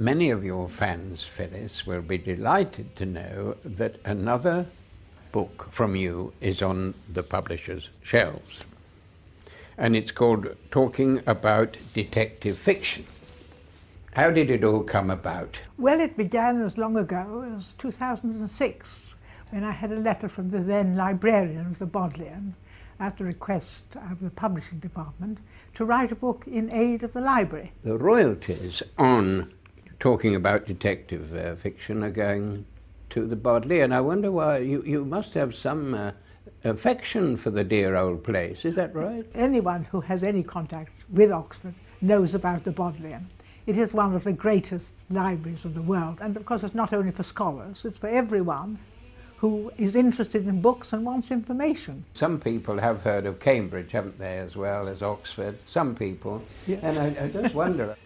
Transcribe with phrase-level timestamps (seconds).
[0.00, 4.66] Many of your fans, Phyllis, will be delighted to know that another
[5.30, 8.60] book from you is on the publisher's shelves.
[9.76, 13.04] And it's called Talking About Detective Fiction.
[14.14, 15.60] How did it all come about?
[15.76, 19.16] Well, it began as long ago as 2006
[19.50, 22.54] when I had a letter from the then librarian of the Bodleian
[22.98, 25.40] at the request of the publishing department
[25.74, 27.72] to write a book in aid of the library.
[27.84, 29.52] The royalties on
[30.00, 32.64] talking about detective uh, fiction are going
[33.10, 33.92] to the Bodleian.
[33.92, 36.12] I wonder why you, you must have some uh,
[36.64, 38.64] affection for the dear old place.
[38.64, 39.26] Is that right?
[39.34, 43.28] Anyone who has any contact with Oxford knows about the Bodleian.
[43.66, 46.92] It is one of the greatest libraries in the world, and of course, it's not
[46.92, 48.78] only for scholars, it's for everyone
[49.36, 52.04] who is interested in books and wants information.
[52.14, 55.58] Some people have heard of Cambridge, haven't they, as well as Oxford?
[55.66, 56.42] Some people.
[56.66, 56.82] Yes.
[56.82, 57.96] And I, I just wonder,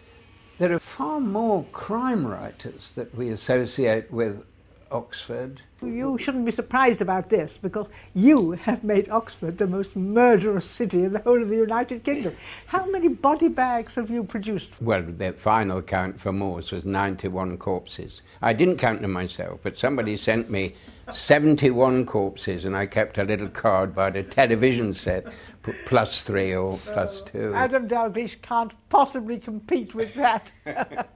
[0.57, 4.43] there are far more crime writers that we associate with
[4.91, 5.61] Oxford.
[5.81, 11.03] You shouldn't be surprised about this because you have made Oxford the most murderous city
[11.03, 12.35] in the whole of the United Kingdom.
[12.67, 14.81] How many body bags have you produced?
[14.81, 18.21] Well, the final count for Morse was 91 corpses.
[18.41, 20.75] I didn't count them myself, but somebody sent me
[21.11, 25.25] 71 corpses and I kept a little card by the television set,
[25.61, 27.53] put plus three or plus two.
[27.53, 30.51] Adam Dalgliesh can't possibly compete with that.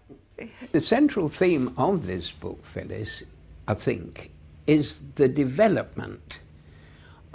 [0.72, 3.24] The central theme of this book, Phyllis,
[3.70, 4.32] I think,
[4.66, 6.40] is the development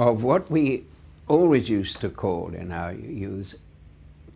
[0.00, 0.84] of what we
[1.28, 3.54] always used to call in our youth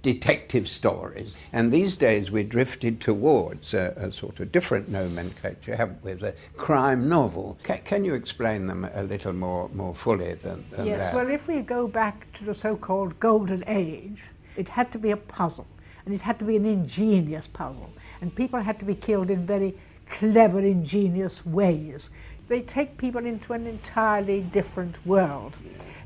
[0.01, 1.37] detective stories.
[1.53, 6.13] And these days we drifted towards a, a sort of different nomenclature, haven't we?
[6.13, 7.59] The crime novel.
[7.65, 11.15] Ca- can you explain them a little more, more fully than, than yes, that?
[11.17, 14.23] well, if we go back to the so called Golden Age,
[14.57, 15.67] it had to be a puzzle,
[16.05, 19.45] and it had to be an ingenious puzzle, and people had to be killed in
[19.45, 19.75] very
[20.09, 22.11] clever, ingenious ways.
[22.49, 25.59] They take people into an entirely different world.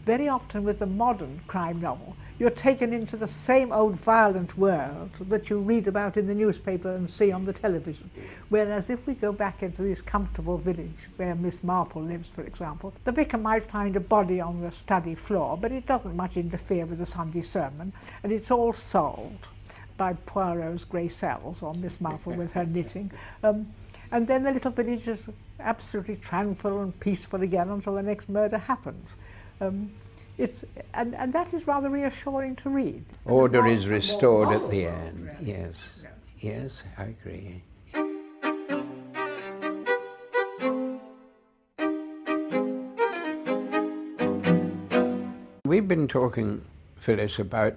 [0.05, 5.13] Very often, with a modern crime novel, you're taken into the same old violent world
[5.29, 8.11] that you read about in the newspaper and see on the television.
[8.49, 12.93] Whereas if we go back into this comfortable village where Miss Marple lives, for example,
[13.05, 16.85] the vicar might find a body on the study floor, but it doesn't much interfere
[16.85, 17.93] with the Sunday sermon,
[18.25, 19.47] and it's all solved
[19.97, 23.11] by Poirot's grey cells or Miss Marple with her knitting.
[23.43, 23.67] Um,
[24.11, 25.29] and then the little village is
[25.61, 29.17] absolutely tranquil and peaceful again until the next murder happens.
[29.61, 29.91] Um,
[30.39, 30.65] it's,
[30.95, 33.05] and, and that is rather reassuring to read.
[33.25, 35.31] Order is restored at the end.
[35.41, 36.05] Yes,
[36.39, 37.63] yes, I agree.
[45.65, 46.63] We've been talking,
[46.97, 47.77] Phyllis, about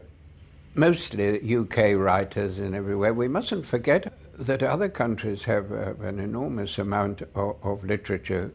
[0.75, 3.13] mostly UK writers and everywhere.
[3.13, 8.53] We mustn't forget that other countries have uh, an enormous amount of, of literature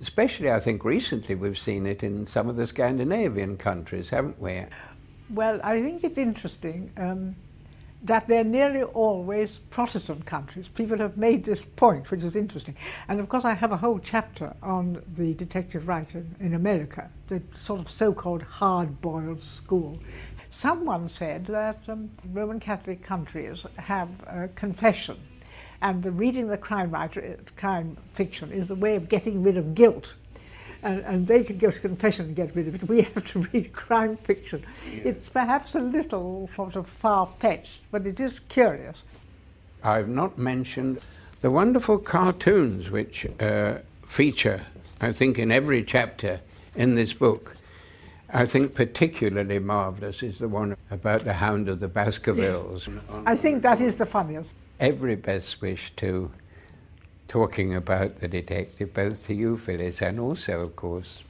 [0.00, 4.62] Especially, I think, recently we've seen it in some of the Scandinavian countries, haven't we?
[5.30, 7.36] Well, I think it's interesting um,
[8.02, 10.68] that they're nearly always Protestant countries.
[10.68, 12.76] People have made this point, which is interesting.
[13.08, 17.40] And of course, I have a whole chapter on the detective writer in America, the
[17.56, 19.98] sort of so called hard boiled school.
[20.56, 25.18] Someone said that um, Roman Catholic countries have a confession
[25.82, 30.14] and reading the crime writer, crime fiction is a way of getting rid of guilt.
[30.84, 32.88] And, and they can go to confession and get rid of it.
[32.88, 34.64] We have to read crime fiction.
[34.86, 39.02] It's perhaps a little sort of far fetched, but it is curious.
[39.82, 41.00] I've not mentioned
[41.40, 44.60] the wonderful cartoons which uh, feature,
[45.00, 46.40] I think, in every chapter
[46.76, 47.56] in this book.
[48.32, 52.88] I think particularly marvellous is the one about the Hound of the Baskervilles.
[53.26, 56.30] I think that is the funniest every best wish to
[57.28, 61.22] talking about the detective, both to you, Phyllis, and also, of course,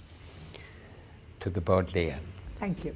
[1.41, 2.21] to the Bodleian.
[2.59, 2.95] Thank you.